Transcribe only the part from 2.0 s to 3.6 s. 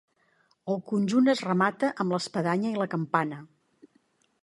amb l'espadanya i la campana.